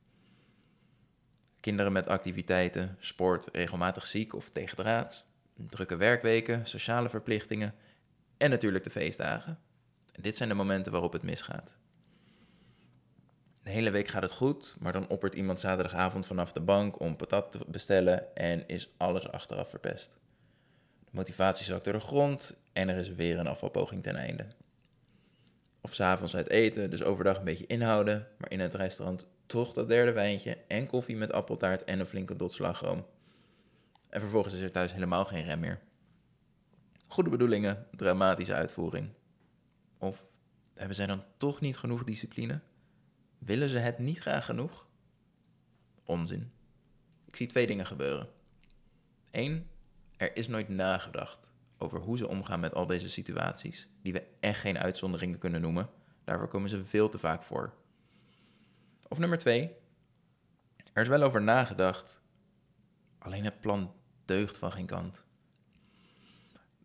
Kinderen 1.60 1.92
met 1.92 2.06
activiteiten, 2.06 2.96
sport, 2.98 3.48
regelmatig 3.52 4.06
ziek 4.06 4.34
of 4.34 4.50
tegendraads, 4.50 5.24
drukke 5.54 5.96
werkweken, 5.96 6.66
sociale 6.66 7.08
verplichtingen 7.08 7.74
en 8.36 8.50
natuurlijk 8.50 8.84
de 8.84 8.90
feestdagen. 8.90 9.58
En 10.12 10.22
dit 10.22 10.36
zijn 10.36 10.48
de 10.48 10.54
momenten 10.54 10.92
waarop 10.92 11.12
het 11.12 11.22
misgaat. 11.22 11.76
De 13.68 13.74
hele 13.74 13.90
week 13.90 14.08
gaat 14.08 14.22
het 14.22 14.32
goed, 14.32 14.76
maar 14.78 14.92
dan 14.92 15.08
oppert 15.08 15.34
iemand 15.34 15.60
zaterdagavond 15.60 16.26
vanaf 16.26 16.52
de 16.52 16.60
bank 16.60 17.00
om 17.00 17.16
patat 17.16 17.52
te 17.52 17.58
bestellen 17.66 18.36
en 18.36 18.68
is 18.68 18.90
alles 18.96 19.28
achteraf 19.28 19.68
verpest. 19.68 20.10
De 21.04 21.10
motivatie 21.10 21.64
zakt 21.64 21.84
door 21.84 21.92
de 21.92 22.00
grond 22.00 22.54
en 22.72 22.88
er 22.88 22.96
is 22.96 23.08
weer 23.08 23.38
een 23.38 23.46
afvalpoging 23.46 24.02
ten 24.02 24.16
einde. 24.16 24.46
Of 25.80 25.94
s'avonds 25.94 26.36
uit 26.36 26.48
eten, 26.48 26.90
dus 26.90 27.02
overdag 27.02 27.38
een 27.38 27.44
beetje 27.44 27.66
inhouden, 27.66 28.26
maar 28.38 28.50
in 28.50 28.60
het 28.60 28.74
restaurant 28.74 29.26
toch 29.46 29.72
dat 29.72 29.88
derde 29.88 30.12
wijntje 30.12 30.58
en 30.68 30.86
koffie 30.86 31.16
met 31.16 31.32
appeltaart 31.32 31.84
en 31.84 32.00
een 32.00 32.06
flinke 32.06 32.36
dot 32.36 32.52
slagroom. 32.52 33.06
En 34.08 34.20
vervolgens 34.20 34.54
is 34.54 34.60
er 34.60 34.72
thuis 34.72 34.92
helemaal 34.92 35.24
geen 35.24 35.44
rem 35.44 35.60
meer. 35.60 35.80
Goede 37.08 37.30
bedoelingen, 37.30 37.86
dramatische 37.90 38.54
uitvoering. 38.54 39.08
Of 39.98 40.24
hebben 40.74 40.96
zij 40.96 41.06
dan 41.06 41.24
toch 41.36 41.60
niet 41.60 41.76
genoeg 41.76 42.04
discipline? 42.04 42.60
Willen 43.38 43.68
ze 43.68 43.78
het 43.78 43.98
niet 43.98 44.18
graag 44.18 44.44
genoeg? 44.44 44.86
Onzin. 46.04 46.52
Ik 47.24 47.36
zie 47.36 47.46
twee 47.46 47.66
dingen 47.66 47.86
gebeuren. 47.86 48.28
Eén, 49.30 49.68
er 50.16 50.36
is 50.36 50.48
nooit 50.48 50.68
nagedacht 50.68 51.50
over 51.78 52.00
hoe 52.00 52.16
ze 52.16 52.28
omgaan 52.28 52.60
met 52.60 52.74
al 52.74 52.86
deze 52.86 53.10
situaties, 53.10 53.88
die 54.02 54.12
we 54.12 54.26
echt 54.40 54.60
geen 54.60 54.78
uitzonderingen 54.78 55.38
kunnen 55.38 55.60
noemen. 55.60 55.90
Daarvoor 56.24 56.48
komen 56.48 56.68
ze 56.68 56.84
veel 56.84 57.08
te 57.08 57.18
vaak 57.18 57.42
voor. 57.42 57.74
Of 59.08 59.18
nummer 59.18 59.38
twee, 59.38 59.76
er 60.92 61.02
is 61.02 61.08
wel 61.08 61.22
over 61.22 61.42
nagedacht, 61.42 62.20
alleen 63.18 63.44
het 63.44 63.60
plan 63.60 63.94
deugt 64.24 64.58
van 64.58 64.72
geen 64.72 64.86
kant. 64.86 65.24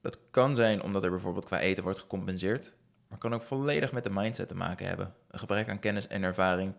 Dat 0.01 0.17
kan 0.31 0.55
zijn 0.55 0.81
omdat 0.81 1.03
er 1.03 1.10
bijvoorbeeld 1.10 1.45
qua 1.45 1.60
eten 1.60 1.83
wordt 1.83 2.00
gecompenseerd, 2.00 2.75
maar 3.13 3.22
kan 3.22 3.34
ook 3.34 3.48
volledig 3.48 3.91
met 3.91 4.03
de 4.03 4.10
mindset 4.10 4.48
te 4.48 4.55
maken 4.55 4.88
hebben. 4.88 5.13
Een 5.27 5.39
gebrek 5.39 5.70
aan 5.70 5.79
kennis 5.79 6.08
en 6.08 6.24
ervaring, 6.24 6.74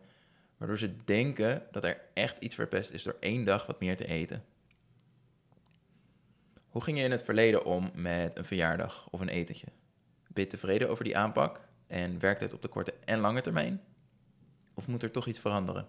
waardoor 0.56 0.78
ze 0.78 1.04
denken 1.04 1.62
dat 1.70 1.84
er 1.84 2.00
echt 2.14 2.38
iets 2.38 2.54
verpest 2.54 2.90
is 2.90 3.02
door 3.02 3.16
één 3.20 3.44
dag 3.44 3.66
wat 3.66 3.80
meer 3.80 3.96
te 3.96 4.06
eten. 4.06 4.44
Hoe 6.68 6.82
ging 6.82 6.98
je 6.98 7.04
in 7.04 7.10
het 7.10 7.22
verleden 7.22 7.64
om 7.64 7.90
met 7.94 8.38
een 8.38 8.44
verjaardag 8.44 9.08
of 9.10 9.20
een 9.20 9.28
etentje? 9.28 9.66
Ben 10.28 10.44
je 10.44 10.50
tevreden 10.50 10.88
over 10.88 11.04
die 11.04 11.16
aanpak 11.16 11.60
en 11.86 12.18
werkt 12.18 12.40
het 12.40 12.52
op 12.52 12.62
de 12.62 12.68
korte 12.68 12.94
en 13.04 13.18
lange 13.18 13.40
termijn? 13.40 13.82
Of 14.74 14.88
moet 14.88 15.02
er 15.02 15.10
toch 15.10 15.26
iets 15.26 15.38
veranderen? 15.38 15.88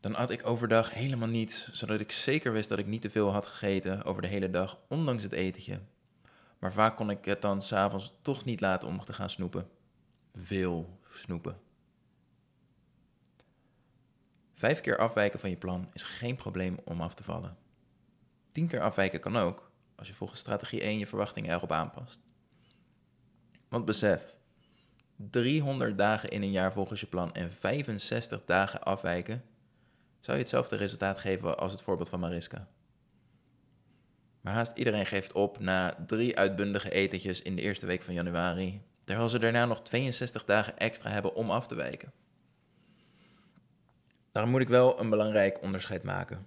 Dan 0.00 0.14
at 0.14 0.30
ik 0.30 0.46
overdag 0.46 0.94
helemaal 0.94 1.28
niets, 1.28 1.72
zodat 1.72 2.00
ik 2.00 2.12
zeker 2.12 2.52
wist 2.52 2.68
dat 2.68 2.78
ik 2.78 2.86
niet 2.86 3.02
te 3.02 3.10
veel 3.10 3.32
had 3.32 3.46
gegeten 3.46 4.04
over 4.04 4.22
de 4.22 4.28
hele 4.28 4.50
dag, 4.50 4.78
ondanks 4.88 5.22
het 5.22 5.32
etentje. 5.32 5.80
Maar 6.58 6.72
vaak 6.72 6.96
kon 6.96 7.10
ik 7.10 7.24
het 7.24 7.42
dan 7.42 7.62
s'avonds 7.62 8.18
toch 8.22 8.44
niet 8.44 8.60
laten 8.60 8.88
om 8.88 9.04
te 9.04 9.12
gaan 9.12 9.30
snoepen. 9.30 9.68
Veel 10.34 10.98
snoepen. 11.10 11.60
Vijf 14.52 14.80
keer 14.80 14.98
afwijken 14.98 15.40
van 15.40 15.50
je 15.50 15.56
plan 15.56 15.90
is 15.92 16.02
geen 16.02 16.36
probleem 16.36 16.78
om 16.84 17.00
af 17.00 17.14
te 17.14 17.24
vallen. 17.24 17.56
Tien 18.52 18.68
keer 18.68 18.80
afwijken 18.80 19.20
kan 19.20 19.36
ook, 19.36 19.70
als 19.96 20.08
je 20.08 20.14
volgens 20.14 20.40
strategie 20.40 20.80
1 20.80 20.98
je 20.98 21.06
verwachtingen 21.06 21.54
erop 21.54 21.72
aanpast. 21.72 22.20
Want 23.68 23.84
besef, 23.84 24.34
300 25.16 25.98
dagen 25.98 26.30
in 26.30 26.42
een 26.42 26.50
jaar 26.50 26.72
volgens 26.72 27.00
je 27.00 27.06
plan 27.06 27.34
en 27.34 27.52
65 27.52 28.44
dagen 28.44 28.82
afwijken, 28.82 29.44
zou 30.20 30.36
je 30.36 30.42
hetzelfde 30.42 30.76
resultaat 30.76 31.18
geven 31.18 31.58
als 31.58 31.72
het 31.72 31.82
voorbeeld 31.82 32.08
van 32.08 32.20
Mariska. 32.20 32.68
Maar 34.46 34.54
haast 34.54 34.76
iedereen 34.76 35.06
geeft 35.06 35.32
op 35.32 35.58
na 35.58 36.04
drie 36.06 36.36
uitbundige 36.36 36.90
etentjes 36.90 37.42
in 37.42 37.56
de 37.56 37.62
eerste 37.62 37.86
week 37.86 38.02
van 38.02 38.14
januari, 38.14 38.82
terwijl 39.04 39.28
ze 39.28 39.38
daarna 39.38 39.66
nog 39.66 39.82
62 39.82 40.44
dagen 40.44 40.78
extra 40.78 41.10
hebben 41.10 41.34
om 41.34 41.50
af 41.50 41.66
te 41.66 41.74
wijken. 41.74 42.12
Daarom 44.32 44.52
moet 44.52 44.60
ik 44.60 44.68
wel 44.68 45.00
een 45.00 45.10
belangrijk 45.10 45.62
onderscheid 45.62 46.02
maken. 46.02 46.46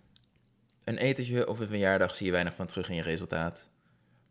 Een 0.83 0.97
etentje 0.97 1.47
of 1.47 1.59
een 1.59 1.67
verjaardag 1.67 2.15
zie 2.15 2.25
je 2.25 2.31
weinig 2.31 2.55
van 2.55 2.67
terug 2.67 2.89
in 2.89 2.95
je 2.95 3.01
resultaat. 3.01 3.67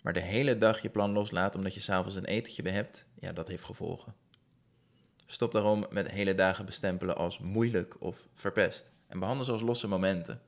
Maar 0.03 0.13
de 0.13 0.21
hele 0.21 0.59
dag 0.59 0.83
je 0.83 0.91
plan 0.91 1.13
loslaten 1.13 1.59
omdat 1.59 1.75
je 1.75 1.81
s'avonds 1.81 2.17
een 2.17 2.25
etentje 2.25 2.71
hebt, 2.71 3.07
ja, 3.21 3.33
dat 3.33 3.49
heeft 3.49 3.65
gevolgen. 3.65 4.15
Stop 5.27 5.53
daarom 5.53 5.87
met 5.91 6.11
hele 6.11 6.35
dagen 6.35 6.65
bestempelen 6.65 7.17
als 7.17 7.39
moeilijk 7.39 7.97
of 8.01 8.29
verpest 8.35 8.93
en 9.07 9.19
behandel 9.19 9.45
ze 9.45 9.53
als 9.53 9.63
losse 9.63 9.89
momenten. 9.89 10.41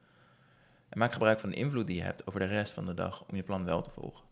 En 0.91 0.99
maak 0.99 1.13
gebruik 1.13 1.41
van 1.41 1.51
de 1.51 1.57
invloed 1.57 1.87
die 1.87 1.97
je 1.97 2.03
hebt 2.03 2.27
over 2.27 2.41
de 2.41 2.47
rest 2.47 2.73
van 2.73 2.87
de 2.87 2.95
dag 2.95 3.25
om 3.29 3.37
je 3.37 3.43
plan 3.43 3.65
wel 3.65 3.83
te 3.83 3.91
volgen. 3.91 4.25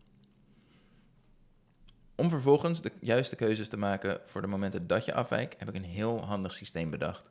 Om 2.14 2.28
vervolgens 2.28 2.82
de 2.82 2.92
juiste 3.00 3.36
keuzes 3.36 3.68
te 3.68 3.76
maken 3.76 4.20
voor 4.26 4.40
de 4.40 4.46
momenten 4.46 4.86
dat 4.86 5.04
je 5.04 5.14
afwijkt, 5.14 5.58
heb 5.58 5.68
ik 5.68 5.74
een 5.74 5.84
heel 5.84 6.24
handig 6.24 6.54
systeem 6.54 6.90
bedacht. 6.90 7.30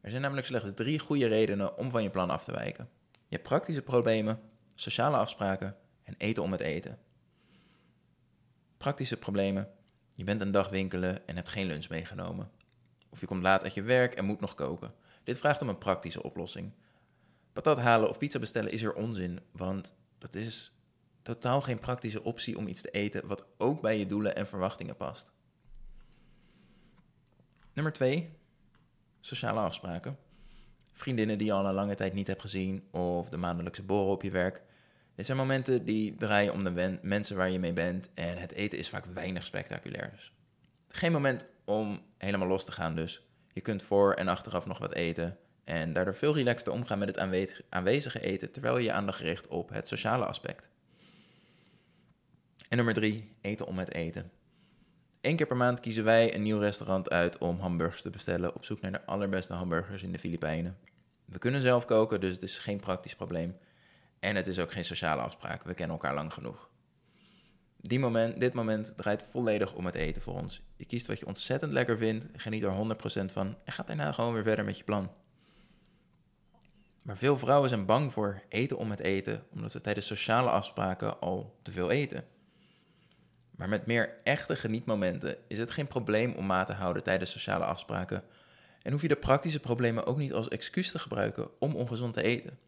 Er 0.00 0.10
zijn 0.10 0.22
namelijk 0.22 0.46
slechts 0.46 0.68
drie 0.74 0.98
goede 0.98 1.26
redenen 1.26 1.76
om 1.76 1.90
van 1.90 2.02
je 2.02 2.10
plan 2.10 2.30
af 2.30 2.44
te 2.44 2.52
wijken. 2.52 2.88
Je 3.12 3.36
hebt 3.36 3.48
praktische 3.48 3.82
problemen, 3.82 4.40
sociale 4.74 5.16
afspraken 5.16 5.76
en 6.02 6.14
eten 6.18 6.42
om 6.42 6.52
het 6.52 6.60
eten. 6.60 6.98
Praktische 8.76 9.16
problemen. 9.16 9.68
Je 10.14 10.24
bent 10.24 10.40
een 10.40 10.50
dag 10.50 10.68
winkelen 10.68 11.26
en 11.26 11.36
hebt 11.36 11.48
geen 11.48 11.66
lunch 11.66 11.88
meegenomen. 11.88 12.50
Of 13.10 13.20
je 13.20 13.26
komt 13.26 13.42
laat 13.42 13.62
uit 13.62 13.74
je 13.74 13.82
werk 13.82 14.14
en 14.14 14.24
moet 14.24 14.40
nog 14.40 14.54
koken. 14.54 14.94
Dit 15.24 15.38
vraagt 15.38 15.62
om 15.62 15.68
een 15.68 15.78
praktische 15.78 16.22
oplossing. 16.22 16.72
Patat 17.58 17.78
halen 17.78 18.08
of 18.08 18.18
pizza 18.18 18.38
bestellen 18.38 18.72
is 18.72 18.82
er 18.82 18.94
onzin, 18.94 19.40
want 19.52 19.94
dat 20.18 20.34
is 20.34 20.72
totaal 21.22 21.60
geen 21.60 21.78
praktische 21.78 22.24
optie 22.24 22.56
om 22.56 22.68
iets 22.68 22.80
te 22.80 22.90
eten 22.90 23.26
wat 23.26 23.46
ook 23.56 23.80
bij 23.80 23.98
je 23.98 24.06
doelen 24.06 24.36
en 24.36 24.46
verwachtingen 24.46 24.96
past. 24.96 25.32
Nummer 27.72 27.92
2. 27.92 28.30
Sociale 29.20 29.60
afspraken. 29.60 30.18
Vriendinnen 30.92 31.38
die 31.38 31.46
je 31.46 31.52
al 31.52 31.66
een 31.66 31.74
lange 31.74 31.94
tijd 31.94 32.12
niet 32.12 32.26
hebt 32.26 32.40
gezien 32.40 32.88
of 32.90 33.28
de 33.28 33.36
maandelijkse 33.36 33.82
borrel 33.82 34.10
op 34.10 34.22
je 34.22 34.30
werk. 34.30 34.62
Dit 35.14 35.26
zijn 35.26 35.38
momenten 35.38 35.84
die 35.84 36.14
draaien 36.14 36.52
om 36.52 36.64
de 36.64 36.98
mensen 37.02 37.36
waar 37.36 37.50
je 37.50 37.58
mee 37.58 37.72
bent 37.72 38.10
en 38.14 38.38
het 38.38 38.52
eten 38.52 38.78
is 38.78 38.88
vaak 38.88 39.04
weinig 39.04 39.44
spectaculair. 39.44 40.32
Geen 40.88 41.12
moment 41.12 41.44
om 41.64 42.02
helemaal 42.18 42.48
los 42.48 42.64
te 42.64 42.72
gaan 42.72 42.94
dus. 42.94 43.22
Je 43.52 43.60
kunt 43.60 43.82
voor 43.82 44.12
en 44.12 44.28
achteraf 44.28 44.66
nog 44.66 44.78
wat 44.78 44.94
eten 44.94 45.38
en 45.68 45.92
daardoor 45.92 46.14
veel 46.14 46.34
relaxter 46.34 46.72
omgaan 46.72 46.98
met 46.98 47.16
het 47.16 47.48
aanwezige 47.68 48.20
eten 48.20 48.50
terwijl 48.50 48.78
je 48.78 48.84
je 48.84 48.92
aandacht 48.92 49.20
richt 49.20 49.46
op 49.46 49.68
het 49.68 49.88
sociale 49.88 50.24
aspect. 50.24 50.68
En 52.68 52.76
nummer 52.76 52.94
drie, 52.94 53.32
eten 53.40 53.66
om 53.66 53.78
het 53.78 53.94
eten. 53.94 54.30
Eén 55.20 55.36
keer 55.36 55.46
per 55.46 55.56
maand 55.56 55.80
kiezen 55.80 56.04
wij 56.04 56.34
een 56.34 56.42
nieuw 56.42 56.58
restaurant 56.58 57.10
uit 57.10 57.38
om 57.38 57.60
hamburgers 57.60 58.02
te 58.02 58.10
bestellen 58.10 58.54
op 58.54 58.64
zoek 58.64 58.80
naar 58.80 58.92
de 58.92 59.04
allerbeste 59.04 59.52
hamburgers 59.52 60.02
in 60.02 60.12
de 60.12 60.18
Filipijnen. 60.18 60.78
We 61.24 61.38
kunnen 61.38 61.62
zelf 61.62 61.84
koken, 61.84 62.20
dus 62.20 62.34
het 62.34 62.42
is 62.42 62.58
geen 62.58 62.80
praktisch 62.80 63.14
probleem. 63.14 63.56
En 64.20 64.36
het 64.36 64.46
is 64.46 64.58
ook 64.58 64.72
geen 64.72 64.84
sociale 64.84 65.22
afspraak, 65.22 65.62
we 65.62 65.74
kennen 65.74 65.96
elkaar 65.96 66.14
lang 66.14 66.32
genoeg. 66.32 66.70
Die 67.76 67.98
moment, 67.98 68.40
dit 68.40 68.52
moment 68.52 68.92
draait 68.96 69.22
volledig 69.22 69.74
om 69.74 69.86
het 69.86 69.94
eten 69.94 70.22
voor 70.22 70.34
ons. 70.34 70.62
Je 70.76 70.86
kiest 70.86 71.06
wat 71.06 71.18
je 71.18 71.26
ontzettend 71.26 71.72
lekker 71.72 71.98
vindt, 71.98 72.24
geniet 72.32 72.62
er 72.62 72.96
100% 73.22 73.32
van 73.32 73.56
en 73.64 73.72
gaat 73.72 73.86
daarna 73.86 74.12
gewoon 74.12 74.32
weer 74.32 74.42
verder 74.42 74.64
met 74.64 74.78
je 74.78 74.84
plan. 74.84 75.10
Maar 77.08 77.16
veel 77.16 77.38
vrouwen 77.38 77.68
zijn 77.68 77.86
bang 77.86 78.12
voor 78.12 78.42
eten 78.48 78.76
om 78.76 78.90
het 78.90 79.00
eten, 79.00 79.44
omdat 79.50 79.70
ze 79.70 79.80
tijdens 79.80 80.06
sociale 80.06 80.50
afspraken 80.50 81.20
al 81.20 81.58
te 81.62 81.72
veel 81.72 81.90
eten. 81.90 82.24
Maar 83.50 83.68
met 83.68 83.86
meer 83.86 84.20
echte 84.24 84.56
genietmomenten 84.56 85.36
is 85.46 85.58
het 85.58 85.70
geen 85.70 85.86
probleem 85.86 86.34
om 86.34 86.46
maat 86.46 86.66
te 86.66 86.72
houden 86.72 87.02
tijdens 87.02 87.30
sociale 87.30 87.64
afspraken. 87.64 88.24
En 88.82 88.92
hoef 88.92 89.02
je 89.02 89.08
de 89.08 89.16
praktische 89.16 89.60
problemen 89.60 90.06
ook 90.06 90.18
niet 90.18 90.32
als 90.32 90.48
excuus 90.48 90.90
te 90.90 90.98
gebruiken 90.98 91.50
om 91.58 91.74
ongezond 91.74 92.14
te 92.14 92.22
eten. 92.22 92.58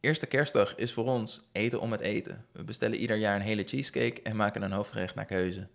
Eerste 0.00 0.26
kerstdag 0.26 0.76
is 0.76 0.92
voor 0.92 1.04
ons 1.04 1.48
eten 1.52 1.80
om 1.80 1.92
het 1.92 2.00
eten. 2.00 2.46
We 2.52 2.64
bestellen 2.64 2.98
ieder 2.98 3.16
jaar 3.16 3.36
een 3.36 3.40
hele 3.40 3.64
cheesecake 3.64 4.22
en 4.22 4.36
maken 4.36 4.62
een 4.62 4.72
hoofdgerecht 4.72 5.14
naar 5.14 5.24
keuze. 5.24 5.68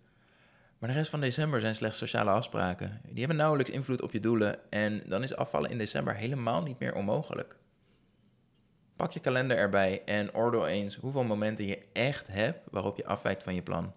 Maar 0.81 0.89
de 0.89 0.95
rest 0.95 1.09
van 1.09 1.21
december 1.21 1.61
zijn 1.61 1.75
slechts 1.75 1.97
sociale 1.97 2.29
afspraken. 2.29 3.01
Die 3.07 3.19
hebben 3.19 3.37
nauwelijks 3.37 3.71
invloed 3.71 4.01
op 4.01 4.11
je 4.11 4.19
doelen 4.19 4.71
en 4.71 5.03
dan 5.05 5.23
is 5.23 5.35
afvallen 5.35 5.69
in 5.69 5.77
december 5.77 6.15
helemaal 6.15 6.63
niet 6.63 6.79
meer 6.79 6.93
onmogelijk. 6.93 7.57
Pak 8.95 9.11
je 9.11 9.19
kalender 9.19 9.57
erbij 9.57 10.03
en 10.05 10.33
oordeel 10.33 10.67
eens 10.67 10.95
hoeveel 10.95 11.23
momenten 11.23 11.65
je 11.65 11.85
echt 11.93 12.27
hebt 12.27 12.67
waarop 12.71 12.97
je 12.97 13.05
afwijkt 13.05 13.43
van 13.43 13.55
je 13.55 13.61
plan. 13.61 13.93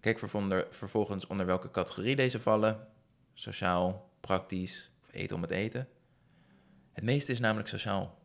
Kijk 0.00 0.18
vervolgens 0.70 1.26
onder 1.26 1.46
welke 1.46 1.70
categorie 1.70 2.16
deze 2.16 2.40
vallen: 2.40 2.86
sociaal, 3.32 4.10
praktisch 4.20 4.90
of 5.02 5.08
eten 5.12 5.36
om 5.36 5.42
het 5.42 5.50
eten. 5.50 5.88
Het 6.92 7.04
meeste 7.04 7.32
is 7.32 7.40
namelijk 7.40 7.68
sociaal. 7.68 8.18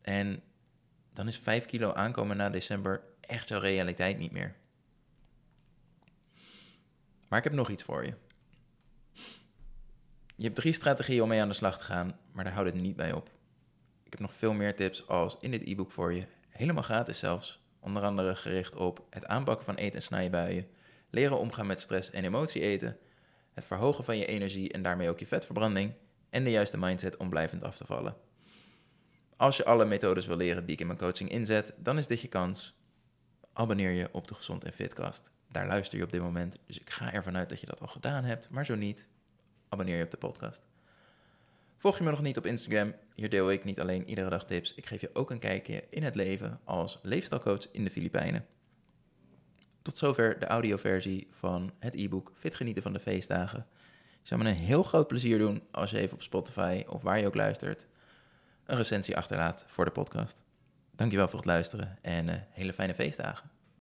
En 0.00 0.42
dan 1.12 1.28
is 1.28 1.38
5 1.38 1.66
kilo 1.66 1.92
aankomen 1.92 2.36
na 2.36 2.50
december 2.50 3.02
echt 3.20 3.48
jouw 3.48 3.60
realiteit 3.60 4.18
niet 4.18 4.32
meer. 4.32 4.60
Maar 7.32 7.40
ik 7.40 7.46
heb 7.46 7.58
nog 7.58 7.70
iets 7.70 7.82
voor 7.82 8.04
je. 8.04 8.14
Je 10.36 10.44
hebt 10.44 10.56
drie 10.56 10.72
strategieën 10.72 11.22
om 11.22 11.28
mee 11.28 11.40
aan 11.40 11.48
de 11.48 11.54
slag 11.54 11.78
te 11.78 11.84
gaan, 11.84 12.18
maar 12.32 12.44
daar 12.44 12.52
houdt 12.52 12.72
het 12.72 12.80
niet 12.80 12.96
bij 12.96 13.12
op. 13.12 13.30
Ik 14.02 14.10
heb 14.12 14.20
nog 14.20 14.34
veel 14.34 14.52
meer 14.52 14.76
tips 14.76 15.06
als 15.06 15.36
in 15.40 15.50
dit 15.50 15.62
e-book 15.66 15.90
voor 15.90 16.14
je, 16.14 16.26
helemaal 16.48 16.82
gratis 16.82 17.18
zelfs. 17.18 17.60
Onder 17.80 18.02
andere 18.02 18.36
gericht 18.36 18.76
op 18.76 19.06
het 19.10 19.26
aanpakken 19.26 19.64
van 19.64 19.74
eten- 19.74 19.96
en 19.96 20.02
snijbuien, 20.02 20.66
leren 21.10 21.38
omgaan 21.38 21.66
met 21.66 21.80
stress 21.80 22.10
en 22.10 22.24
emotie 22.24 22.62
eten, 22.62 22.98
het 23.52 23.64
verhogen 23.64 24.04
van 24.04 24.18
je 24.18 24.26
energie 24.26 24.72
en 24.72 24.82
daarmee 24.82 25.08
ook 25.08 25.18
je 25.18 25.26
vetverbranding 25.26 25.92
en 26.30 26.44
de 26.44 26.50
juiste 26.50 26.78
mindset 26.78 27.16
om 27.16 27.30
blijvend 27.30 27.62
af 27.62 27.76
te 27.76 27.86
vallen. 27.86 28.16
Als 29.36 29.56
je 29.56 29.64
alle 29.64 29.84
methodes 29.84 30.26
wil 30.26 30.36
leren 30.36 30.64
die 30.64 30.74
ik 30.74 30.80
in 30.80 30.86
mijn 30.86 30.98
coaching 30.98 31.30
inzet, 31.30 31.74
dan 31.76 31.98
is 31.98 32.06
dit 32.06 32.20
je 32.20 32.28
kans. 32.28 32.74
Abonneer 33.52 33.90
je 33.90 34.08
op 34.12 34.28
de 34.28 34.34
Gezond 34.34 34.64
en 34.64 34.72
Fitcast. 34.72 35.30
Daar 35.52 35.66
luister 35.66 35.98
je 35.98 36.04
op 36.04 36.12
dit 36.12 36.20
moment, 36.20 36.58
dus 36.66 36.78
ik 36.78 36.90
ga 36.90 37.12
ervan 37.12 37.36
uit 37.36 37.48
dat 37.48 37.60
je 37.60 37.66
dat 37.66 37.80
al 37.80 37.86
gedaan 37.86 38.24
hebt. 38.24 38.48
Maar 38.50 38.64
zo 38.64 38.74
niet, 38.74 39.08
abonneer 39.68 39.96
je 39.96 40.04
op 40.04 40.10
de 40.10 40.16
podcast. 40.16 40.62
Volg 41.76 41.98
je 41.98 42.04
me 42.04 42.10
nog 42.10 42.22
niet 42.22 42.36
op 42.36 42.46
Instagram? 42.46 42.94
Hier 43.14 43.30
deel 43.30 43.50
ik 43.50 43.64
niet 43.64 43.80
alleen 43.80 44.08
iedere 44.08 44.30
dag 44.30 44.44
tips, 44.44 44.74
ik 44.74 44.86
geef 44.86 45.00
je 45.00 45.10
ook 45.12 45.30
een 45.30 45.38
kijkje 45.38 45.84
in 45.90 46.02
het 46.02 46.14
leven 46.14 46.60
als 46.64 46.98
leefstijlcoach 47.02 47.70
in 47.70 47.84
de 47.84 47.90
Filipijnen. 47.90 48.46
Tot 49.82 49.98
zover 49.98 50.38
de 50.38 50.46
audioversie 50.46 51.28
van 51.30 51.72
het 51.78 51.94
e-book 51.94 52.32
Fit 52.34 52.54
genieten 52.54 52.82
van 52.82 52.92
de 52.92 53.00
feestdagen. 53.00 53.66
Je 54.22 54.28
zou 54.28 54.42
me 54.42 54.48
een 54.48 54.56
heel 54.56 54.82
groot 54.82 55.08
plezier 55.08 55.38
doen 55.38 55.62
als 55.70 55.90
je 55.90 55.98
even 55.98 56.14
op 56.14 56.22
Spotify 56.22 56.84
of 56.88 57.02
waar 57.02 57.18
je 57.18 57.26
ook 57.26 57.34
luistert 57.34 57.86
een 58.64 58.76
recensie 58.76 59.16
achterlaat 59.16 59.64
voor 59.66 59.84
de 59.84 59.90
podcast. 59.90 60.42
Dankjewel 60.90 61.28
voor 61.28 61.38
het 61.38 61.48
luisteren 61.48 61.98
en 62.02 62.28
uh, 62.28 62.34
hele 62.50 62.72
fijne 62.72 62.94
feestdagen. 62.94 63.51